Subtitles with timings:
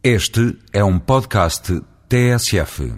[0.00, 2.94] Este é um podcast TSF.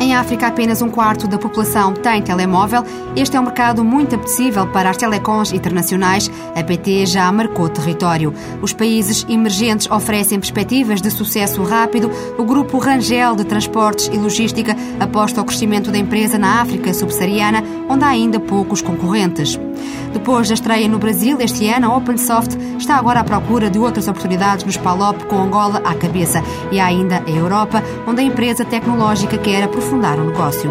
[0.00, 2.84] Em África, apenas um quarto da população tem telemóvel.
[3.16, 6.30] Este é um mercado muito apetecível para as telecons internacionais.
[6.54, 8.32] A PT já marcou território.
[8.62, 12.08] Os países emergentes oferecem perspectivas de sucesso rápido.
[12.38, 17.64] O grupo Rangel de Transportes e Logística aposta ao crescimento da empresa na África subsaariana,
[17.88, 19.58] onde há ainda poucos concorrentes.
[20.12, 24.08] Depois da estreia no Brasil este ano, a OpenSoft está agora à procura de outras
[24.08, 26.42] oportunidades nos PALOP com Angola à cabeça.
[26.70, 30.70] E há ainda a Europa, onde a empresa tecnológica quer aprofundar o negócio.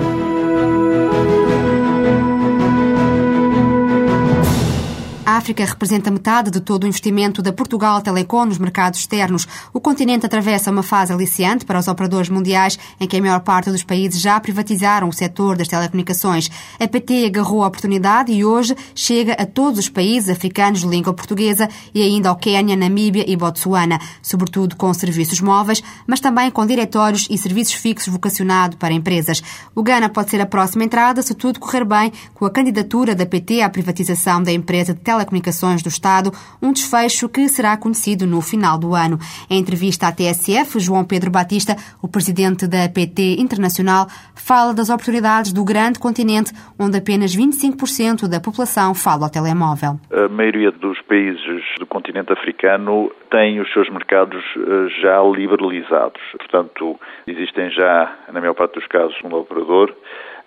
[5.42, 9.48] África representa metade de todo o investimento da Portugal Telecom nos mercados externos.
[9.74, 13.72] O continente atravessa uma fase aliciante para os operadores mundiais, em que a maior parte
[13.72, 16.48] dos países já privatizaram o setor das telecomunicações.
[16.80, 21.12] A PT agarrou a oportunidade e hoje chega a todos os países africanos de língua
[21.12, 26.68] portuguesa e ainda ao Quênia, Namíbia e Botsuana, sobretudo com serviços móveis, mas também com
[26.68, 29.42] diretórios e serviços fixos vocacionados para empresas.
[29.74, 33.26] O Ghana pode ser a próxima entrada se tudo correr bem com a candidatura da
[33.26, 38.28] PT à privatização da empresa de telecomunicações Telecomunicações do Estado, um desfecho que será conhecido
[38.28, 39.18] no final do ano.
[39.50, 45.54] Em entrevista à TSF, João Pedro Batista, o presidente da PT Internacional, fala das oportunidades
[45.54, 50.00] do grande continente, onde apenas 25% da população fala ao telemóvel.
[50.12, 56.22] A maioria dos países do continente africano tem os seus mercados eh, já liberalizados.
[56.38, 59.96] Portanto, existem já, na maior parte dos casos, um operador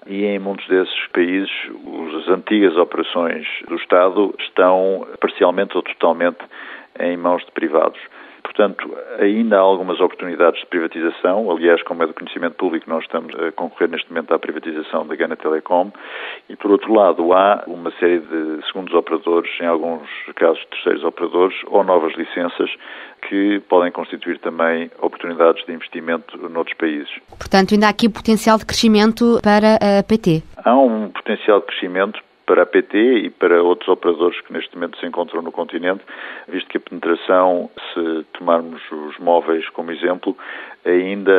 [0.06, 1.50] e em muitos desses países
[2.18, 6.38] as antigas operações do Estado estão parcialmente ou totalmente
[6.98, 8.00] em mãos de privados.
[8.42, 11.50] Portanto, ainda há algumas oportunidades de privatização.
[11.50, 15.16] Aliás, como é do conhecimento público, nós estamos a concorrer neste momento à privatização da
[15.16, 15.90] Gana Telecom.
[16.48, 21.56] E, por outro lado, há uma série de segundos operadores, em alguns casos terceiros operadores,
[21.66, 22.70] ou novas licenças
[23.28, 27.10] que podem constituir também oportunidades de investimento noutros países.
[27.38, 30.42] Portanto, ainda há aqui potencial de crescimento para a PT?
[30.62, 34.98] Há um potencial de crescimento para a PT e para outros operadores que neste momento
[34.98, 36.02] se encontram no continente,
[36.48, 40.36] visto que a penetração, se tomarmos os móveis como exemplo,
[40.84, 41.32] ainda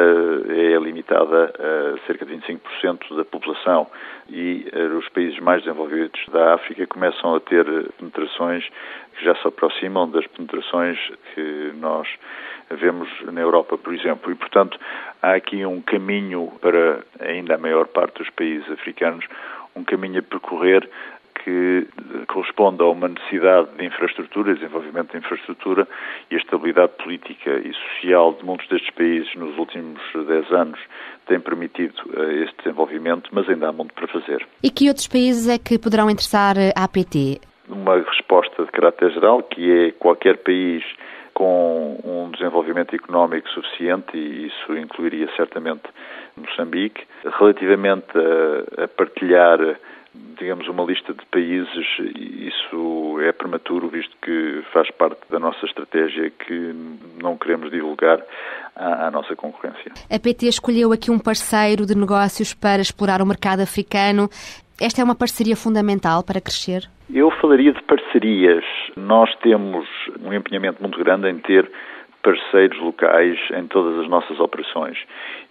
[0.50, 3.88] é limitada a cerca de 25% da população
[4.28, 7.66] e eh, os países mais desenvolvidos da África começam a ter
[8.00, 8.68] penetrações
[9.16, 10.98] que já se aproximam das penetrações
[11.34, 12.08] que nós
[12.72, 14.32] vemos na Europa, por exemplo.
[14.32, 14.80] E, portanto,
[15.22, 19.26] há aqui um caminho para ainda a maior parte dos países africanos
[19.76, 20.90] um caminho a percorrer
[21.44, 21.88] que
[22.28, 25.88] corresponde a uma necessidade de infraestrutura, desenvolvimento de infraestrutura
[26.32, 30.80] e a estabilidade política e social de muitos destes países nos últimos dez anos
[31.28, 34.46] tem permitido uh, este desenvolvimento, mas ainda há muito para fazer.
[34.64, 37.42] E que outros países é que poderão interessar à APT?
[37.70, 40.84] Uma resposta de caráter geral, que é qualquer país
[41.36, 45.84] com um desenvolvimento económico suficiente, e isso incluiria certamente
[46.36, 47.04] Moçambique.
[47.38, 49.60] Relativamente a, a partilhar
[50.38, 56.30] digamos, uma lista de países, isso é prematuro, visto que faz parte da nossa estratégia
[56.30, 56.74] que
[57.22, 58.22] não queremos divulgar
[58.76, 59.92] à, à, nossa concorrência.
[60.10, 64.30] A PT escolheu aqui um parceiro de negócios para explorar o mercado africano.
[64.80, 66.90] Esta é uma parceria fundamental para crescer?
[67.10, 68.64] Eu falaria de parcerias.
[68.98, 69.88] Nós temos
[70.22, 71.72] um empenhamento muito grande em ter
[72.22, 74.98] parceiros locais em todas as nossas operações.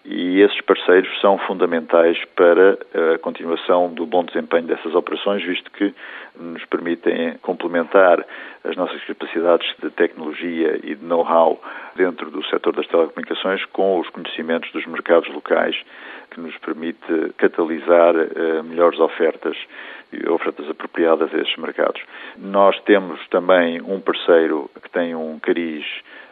[0.04, 2.78] E esses parceiros são fundamentais para
[3.14, 5.94] a continuação do bom desempenho dessas operações, visto que
[6.38, 8.22] nos permitem complementar
[8.64, 11.58] as nossas capacidades de tecnologia e de know-how
[11.96, 15.74] dentro do setor das telecomunicações com os conhecimentos dos mercados locais,
[16.30, 19.56] que nos permite catalisar uh, melhores ofertas
[20.12, 22.02] e ofertas apropriadas a esses mercados.
[22.36, 25.84] Nós temos também um parceiro que tem um cariz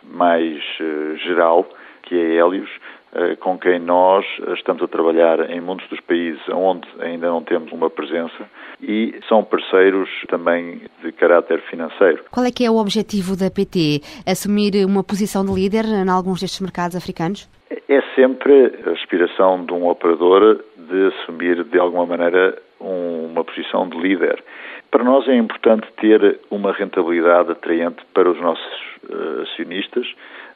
[0.03, 1.66] mais uh, geral,
[2.03, 2.69] que é Hélios,
[3.13, 4.25] uh, com quem nós
[4.57, 8.49] estamos a trabalhar em muitos dos países onde ainda não temos uma presença
[8.81, 12.25] e são parceiros também de caráter financeiro.
[12.31, 14.01] Qual é que é o objetivo da PT?
[14.27, 17.49] Assumir uma posição de líder em alguns destes mercados africanos?
[17.89, 23.89] É sempre a aspiração de um operador de assumir de alguma maneira um, uma posição
[23.89, 24.43] de líder.
[24.91, 28.72] Para nós é importante ter uma rentabilidade atraente para os nossos
[29.09, 30.07] uh, acionistas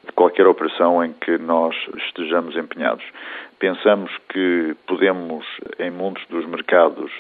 [0.06, 1.74] de qualquer operação em que nós
[2.06, 3.04] estejamos empenhados.
[3.58, 5.44] Pensamos que podemos,
[5.78, 7.10] em muitos dos mercados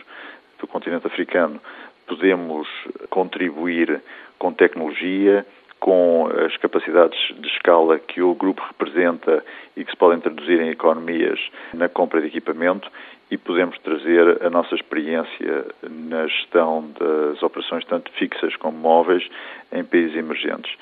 [0.58, 1.60] do continente africano,
[2.06, 2.68] podemos
[3.10, 4.00] contribuir
[4.38, 5.44] com tecnologia,
[5.80, 9.44] com as capacidades de escala que o grupo representa
[9.76, 11.38] e que se podem traduzir em economias
[11.74, 12.90] na compra de equipamento
[13.30, 19.28] e podemos trazer a nossa experiência na gestão das operações tanto fixas como móveis
[19.72, 20.72] em países emergentes.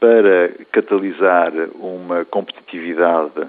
[0.00, 3.46] Para catalisar uma competitividade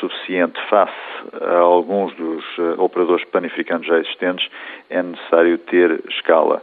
[0.00, 0.92] suficiente face
[1.40, 4.48] a alguns dos eh, operadores panificantes já existentes,
[4.90, 6.62] é necessário ter escala.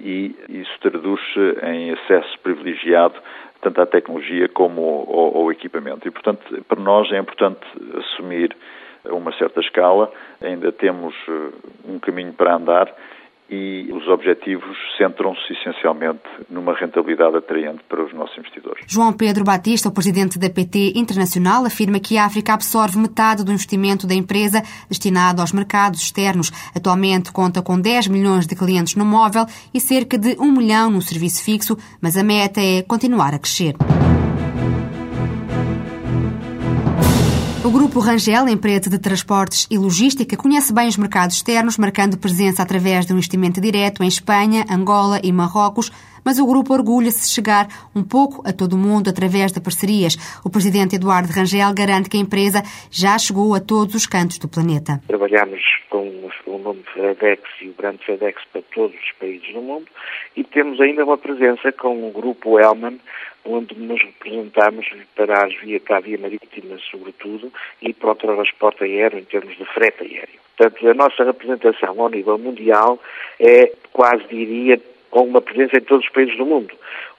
[0.00, 3.14] E isso traduz-se em acesso privilegiado
[3.60, 6.06] tanto à tecnologia como ao, ao equipamento.
[6.06, 7.60] E, portanto, para nós é importante
[7.96, 8.54] assumir
[9.04, 11.48] uma certa escala, ainda temos eh,
[11.88, 12.92] um caminho para andar
[13.52, 18.86] e os objetivos centram-se essencialmente numa rentabilidade atraente para os nossos investidores.
[18.88, 23.52] João Pedro Batista, o presidente da PT Internacional, afirma que a África absorve metade do
[23.52, 26.50] investimento da empresa destinado aos mercados externos.
[26.74, 29.44] Atualmente conta com 10 milhões de clientes no móvel
[29.74, 33.74] e cerca de 1 milhão no serviço fixo, mas a meta é continuar a crescer.
[37.64, 42.60] O Grupo Rangel, empresa de transportes e logística, conhece bem os mercados externos, marcando presença
[42.60, 45.88] através de um investimento direto em Espanha, Angola e Marrocos,
[46.24, 50.16] mas o grupo orgulha-se de chegar um pouco a todo o mundo através de parcerias.
[50.44, 54.48] O presidente Eduardo Rangel garante que a empresa já chegou a todos os cantos do
[54.48, 55.00] planeta.
[55.06, 56.02] Trabalhamos com
[56.46, 59.86] o nome FedEx e o grande FedEx para todos os países do mundo
[60.36, 62.98] e temos ainda uma presença com o grupo Elman,
[63.44, 64.86] onde nos representamos
[65.16, 69.56] para as via, para a via marítima, sobretudo, e para o transporte aéreo em termos
[69.56, 70.40] de frete aéreo.
[70.56, 73.00] Portanto, a nossa representação ao nível mundial
[73.40, 74.80] é, quase diria,
[75.10, 76.74] com uma presença em todos os países do mundo.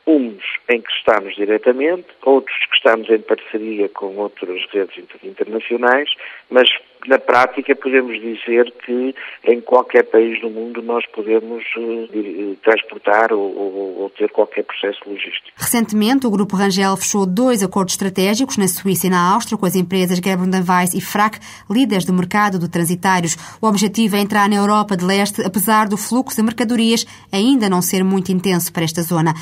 [0.06, 6.10] Uns em que estamos diretamente, outros que estamos em parceria com outras redes internacionais,
[6.50, 6.70] mas
[7.08, 9.16] na prática podemos dizer que
[9.46, 15.00] em qualquer país do mundo nós podemos uh, transportar ou, ou, ou, ter qualquer processo
[15.06, 15.52] logístico.
[15.58, 19.76] Recentemente, o Grupo Rangel fechou dois acordos estratégicos na Suíça e na Áustria com as
[19.76, 21.40] empresas Gebrand Weiss e Frac,
[21.70, 23.36] líderes do mercado de transitários.
[23.62, 27.82] O objetivo é entrar na Europa de Leste, apesar do fluxo de mercadorias ainda não
[27.82, 29.34] ser muito intenso para esta zona.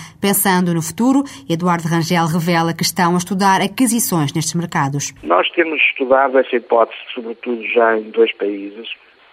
[0.51, 5.13] Pensando no futuro, Eduardo Rangel revela que estão a estudar aquisições nestes mercados.
[5.23, 8.89] Nós temos estudado essa hipótese, sobretudo já em dois países.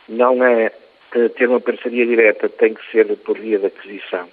[0.09, 0.71] Não é
[1.37, 4.29] ter uma parceria direta, tem que ser por via de aquisição,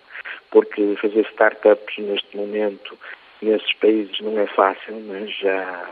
[0.51, 2.95] porque fazer startups neste momento
[3.41, 5.89] nesses países não é fácil, mas já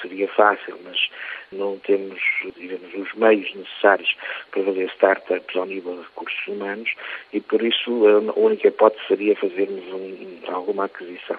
[0.00, 1.08] seria fácil, mas
[1.52, 2.20] não temos,
[2.56, 4.14] digamos, os meios necessários
[4.50, 6.90] para fazer startups ao nível de recursos humanos
[7.32, 11.38] e por isso a única hipótese seria fazermos um, alguma aquisição.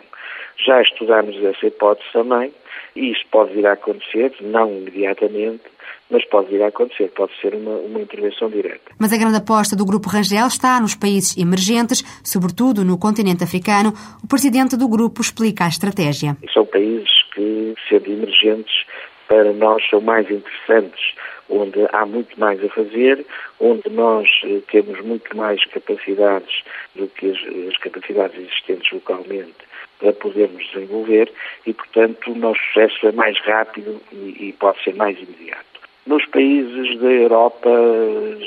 [0.66, 2.52] Já estudámos essa hipótese também
[2.96, 5.64] e isso pode vir a acontecer, não imediatamente,
[6.10, 8.92] mas pode vir a acontecer, pode ser uma, uma intervenção direta.
[9.00, 13.94] Mas a grande aposta do Grupo Rangel está nos países emergentes, sobretudo no continente africano.
[14.24, 16.36] O presidente do grupo explica a estratégia.
[16.52, 18.86] São países que, sendo emergentes,
[19.28, 21.14] para nós são mais interessantes,
[21.48, 23.26] onde há muito mais a fazer,
[23.60, 26.64] onde nós eh, temos muito mais capacidades
[26.96, 27.38] do que as,
[27.70, 29.69] as capacidades existentes localmente
[30.00, 31.32] para podermos desenvolver
[31.66, 35.66] e, portanto, o nosso sucesso é mais rápido e, pode ser mais imediato.
[36.08, 37.70] Nos países da Europa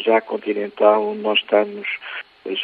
[0.04, 1.86] já continental, nós estamos,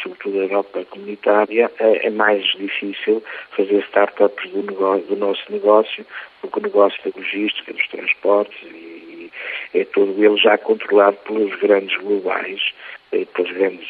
[0.01, 3.23] sobretudo a Europa comunitária, é, é mais difícil
[3.55, 6.05] fazer startups do, negócio, do nosso negócio,
[6.41, 9.31] porque o negócio da logística, dos transportes, e,
[9.73, 13.87] é todo ele já controlado pelos grandes globais, eh, pelas grandes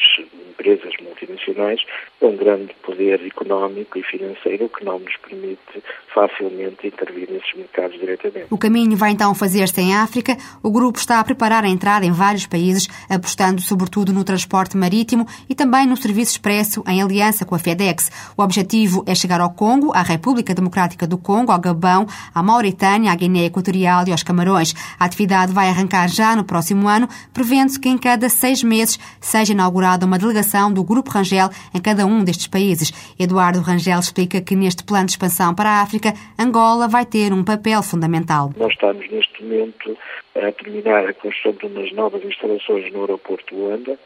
[0.50, 1.82] empresas multinacionais
[2.20, 8.48] com grande poder económico e financeiro que não nos permite facilmente intervir nesses mercados diretamente.
[8.50, 10.36] O caminho vai então fazer-se em África.
[10.62, 15.26] O grupo está a preparar a entrada em vários países, apostando sobretudo no transporte marítimo
[15.50, 18.12] e também no serviço expresso em aliança com a FedEx.
[18.38, 23.12] O objetivo é chegar ao Congo, à República Democrática do Congo, ao Gabão, à Mauritânia,
[23.12, 24.74] à Guiné Equatorial e aos Camarões.
[25.00, 29.54] A atividade vai arrancar já no próximo ano, prevendo-se que em cada seis meses seja
[29.54, 32.92] inaugurada uma delegação do Grupo Rangel em cada um destes países.
[33.20, 37.44] Eduardo Rangel explica que neste plano de expansão para a África, Angola vai ter um
[37.44, 38.52] papel fundamental.
[38.58, 39.98] Nós estamos neste momento
[40.36, 44.00] a terminar a construção de umas novas instalações no aeroporto de Luanda,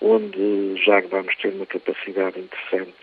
[0.00, 2.94] onde já vamos ter uma capacidade interessante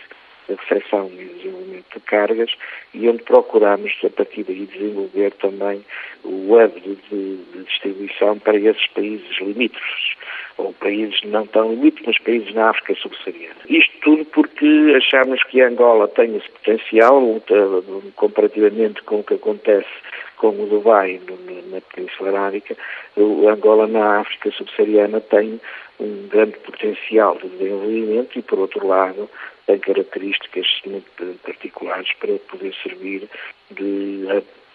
[0.48, 2.52] de recepção e desenvolvimento de cargas
[2.94, 5.84] e onde procuramos, a partir daí, desenvolver também
[6.24, 6.96] o web de,
[7.38, 10.16] de distribuição para esses países limítrofes
[10.58, 13.56] ou países não tão limítrofes, mas países na África subsaariana.
[13.70, 17.22] Isto tudo porque achamos que Angola tem esse potencial,
[18.16, 19.90] comparativamente com o que acontece
[20.38, 21.20] com o Dubai
[21.72, 22.76] na Península Arábica,
[23.16, 25.60] o Angola na África subsaariana tem
[26.00, 29.30] um grande potencial de desenvolvimento e, por outro lado,
[29.66, 33.28] tem características muito particulares para poder servir
[33.72, 34.28] de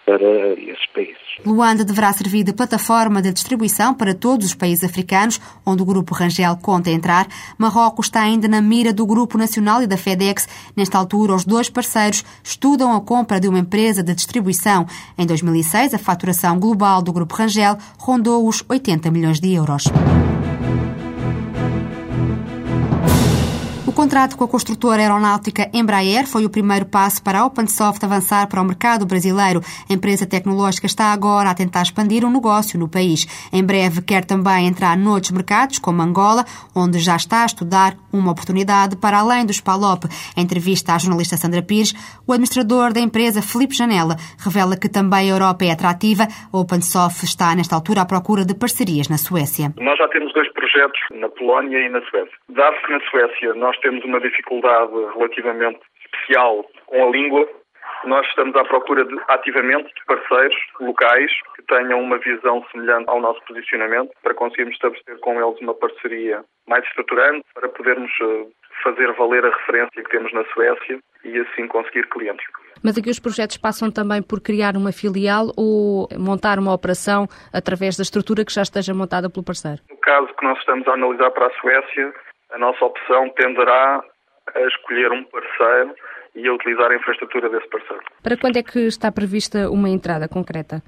[0.05, 1.15] para esses países.
[1.45, 6.13] Luanda deverá servir de plataforma de distribuição para todos os países africanos, onde o Grupo
[6.13, 7.27] Rangel conta entrar.
[7.57, 10.47] Marrocos está ainda na mira do Grupo Nacional e da FedEx.
[10.75, 14.85] Nesta altura, os dois parceiros estudam a compra de uma empresa de distribuição.
[15.17, 19.83] Em 2006, a faturação global do Grupo Rangel rondou os 80 milhões de euros.
[24.01, 28.59] Contrato com a construtora aeronáutica Embraer foi o primeiro passo para a OpenSoft avançar para
[28.59, 29.61] o mercado brasileiro.
[29.87, 33.27] A empresa tecnológica está agora a tentar expandir o um negócio no país.
[33.53, 36.43] Em breve quer também entrar noutros mercados, como Angola,
[36.73, 40.05] onde já está a estudar uma oportunidade para além do Spalop.
[40.37, 41.93] Em entrevista à jornalista Sandra Pires,
[42.27, 46.23] o administrador da empresa, Felipe Janela, revela que também a Europa é atrativa.
[46.51, 49.73] A OpenSoft está, nesta altura, à procura de parcerias na Suécia.
[49.79, 52.35] Nós já temos dois projetos na Polónia e na Suécia.
[52.49, 57.47] Dado que na Suécia nós temos uma dificuldade relativamente especial com a língua.
[58.03, 63.21] Nós estamos à procura de, ativamente de parceiros locais que tenham uma visão semelhante ao
[63.21, 68.45] nosso posicionamento para conseguirmos estabelecer com eles uma parceria mais estruturante para podermos eh,
[68.83, 72.45] fazer valer a referência que temos na Suécia e assim conseguir clientes.
[72.83, 77.97] Mas aqui os projetos passam também por criar uma filial ou montar uma operação através
[77.97, 79.81] da estrutura que já esteja montada pelo parceiro?
[79.89, 82.13] No caso que nós estamos a analisar para a Suécia,
[82.51, 84.03] a nossa opção tenderá
[84.55, 85.93] a escolher um parceiro
[86.35, 88.03] e a utilizar a infraestrutura desse parceiro.
[88.23, 90.81] Para quando é que está prevista uma entrada concreta?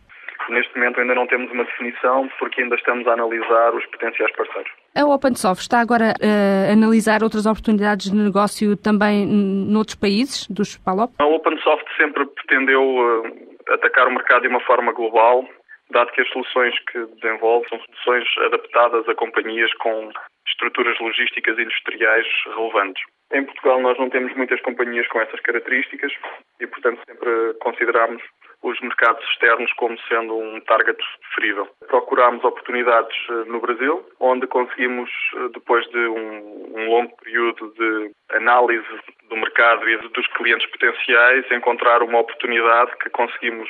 [0.49, 4.71] Neste momento ainda não temos uma definição porque ainda estamos a analisar os potenciais parceiros.
[4.95, 11.13] A OpenSoft está agora a analisar outras oportunidades de negócio também noutros países dos PALOP?
[11.19, 15.47] A OpenSoft sempre pretendeu eh, atacar o mercado de uma forma global,
[15.91, 20.09] dado que as soluções que desenvolve são soluções adaptadas a companhias com
[20.47, 23.03] estruturas logísticas industriais relevantes.
[23.31, 26.11] Em Portugal nós não temos muitas companhias com essas características
[26.59, 28.21] e, portanto, sempre consideramos
[28.63, 31.67] os mercados externos como sendo um target preferível.
[31.87, 38.11] Procurámos oportunidades eh, no Brasil, onde conseguimos, eh, depois de um, um longo período de
[38.31, 38.87] análise
[39.29, 43.69] do mercado e dos clientes potenciais, encontrar uma oportunidade que conseguimos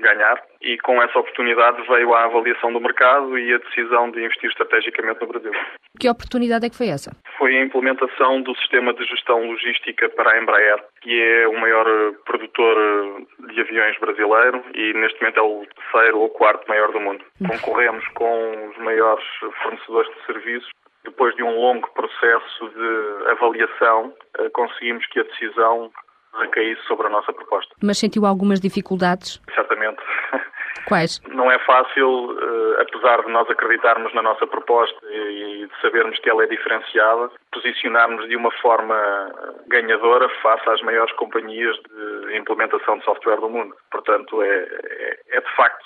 [0.00, 4.50] ganhar e com essa oportunidade veio a avaliação do mercado e a decisão de investir
[4.50, 5.52] estrategicamente no Brasil.
[5.98, 7.12] Que oportunidade é que foi essa?
[7.38, 11.86] Foi a implementação do sistema de gestão logística para a Embraer, que é o maior
[12.24, 17.24] produtor de aviões brasileiro e neste momento é o terceiro ou quarto maior do mundo.
[17.46, 19.24] Concorremos com os maiores
[19.62, 20.70] fornecedores de serviços
[21.04, 25.90] depois de um longo processo de avaliação, eh, conseguimos que a decisão
[26.38, 27.74] recaísse sobre a nossa proposta.
[27.82, 29.40] Mas sentiu algumas dificuldades?
[29.54, 30.02] Certamente.
[30.86, 31.20] Quais?
[31.28, 36.30] Não é fácil, eh, apesar de nós acreditarmos na nossa proposta e de sabermos que
[36.30, 38.96] ela é diferenciada, posicionarmos de uma forma
[39.68, 43.74] ganhadora face às maiores companhias de implementação de software do mundo.
[43.90, 45.84] Portanto, é, é, é de facto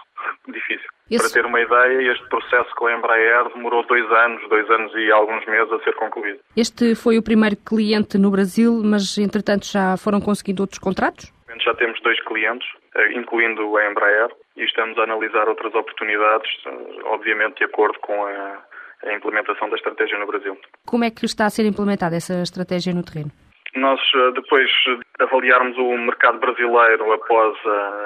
[0.52, 0.88] difícil.
[1.10, 1.32] Esse...
[1.32, 5.10] Para ter uma ideia, este processo com a Embraer demorou dois anos, dois anos e
[5.12, 6.40] alguns meses a ser concluído.
[6.56, 11.32] Este foi o primeiro cliente no Brasil, mas entretanto já foram conseguindo outros contratos?
[11.60, 16.70] Já temos dois clientes, eh, incluindo a Embraer, e estamos a analisar outras oportunidades, eh,
[17.04, 18.58] obviamente de acordo com a,
[19.04, 20.58] a implementação da estratégia no Brasil.
[20.84, 23.30] Como é que está a ser implementada essa estratégia no terreno?
[23.76, 27.56] Nós, eh, depois de avaliarmos o mercado brasileiro após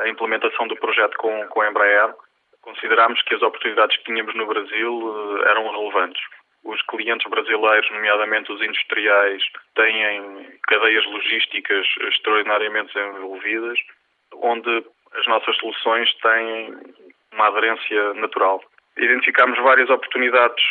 [0.03, 2.15] a implementação do projeto com, com a Embraer,
[2.69, 6.23] considerámos que as oportunidades que tínhamos no Brasil eh, eram relevantes.
[6.65, 9.43] Os clientes brasileiros, nomeadamente os industriais,
[9.75, 13.79] têm cadeias logísticas extraordinariamente desenvolvidas,
[14.35, 14.85] onde
[15.15, 16.77] as nossas soluções têm
[17.33, 18.61] uma aderência natural.
[18.99, 20.63] Identificámos várias oportunidades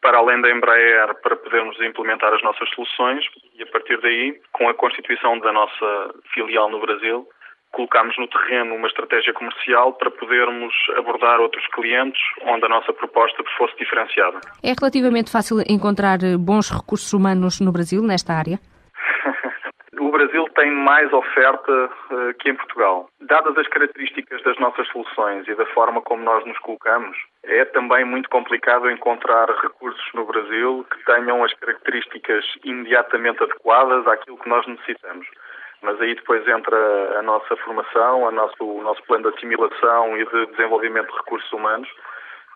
[0.00, 4.68] para além da Embraer para podermos implementar as nossas soluções e a partir daí, com
[4.68, 7.26] a constituição da nossa filial no Brasil,
[7.72, 13.42] colocámos no terreno uma estratégia comercial para podermos abordar outros clientes onde a nossa proposta
[13.56, 14.40] fosse diferenciada.
[14.62, 18.58] É relativamente fácil encontrar bons recursos humanos no Brasil nesta área?
[20.00, 23.08] o Brasil tem mais oferta uh, que em Portugal.
[23.20, 28.04] Dadas as características das nossas soluções e da forma como nós nos colocamos, é também
[28.04, 34.66] muito complicado encontrar recursos no Brasil que tenham as características imediatamente adequadas àquilo que nós
[34.66, 35.26] necessitamos.
[35.82, 40.26] Mas aí depois entra a nossa formação, a nosso, o nosso plano de assimilação e
[40.26, 41.88] de desenvolvimento de recursos humanos,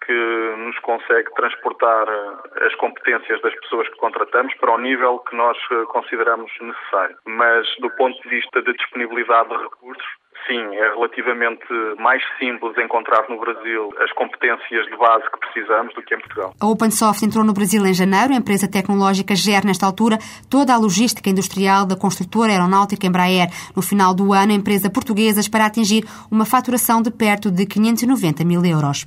[0.04, 5.34] que nos consegue transportar eh, as competências das pessoas que contratamos para o nível que
[5.34, 7.16] nós eh, consideramos necessário.
[7.24, 10.06] Mas do ponto de vista de disponibilidade de recursos,
[10.46, 11.64] sim, é relativamente
[11.98, 16.54] mais simples encontrar no Brasil as competências de base que precisamos do que em Portugal.
[16.60, 18.32] A OpenSoft entrou no Brasil em janeiro.
[18.32, 20.18] A empresa tecnológica gera, nesta altura,
[20.50, 23.48] toda a logística industrial da construtora aeronáutica Embraer.
[23.74, 28.44] No final do ano, a empresa portuguesa espera atingir uma faturação de perto de 590
[28.44, 29.06] mil euros.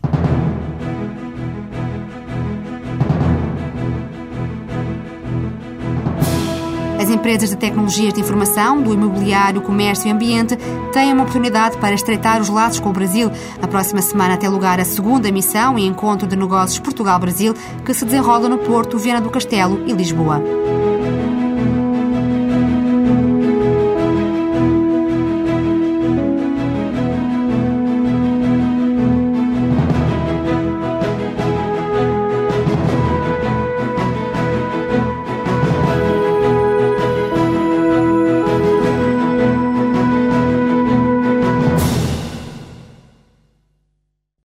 [7.27, 10.55] Empresas de tecnologias de informação, do imobiliário, comércio e ambiente
[10.93, 13.29] têm uma oportunidade para estreitar os laços com o Brasil.
[13.61, 17.53] Na próxima semana tem lugar a segunda missão e encontro de negócios Portugal-Brasil,
[17.85, 20.66] que se desenrola no Porto, Viana do Castelo e Lisboa.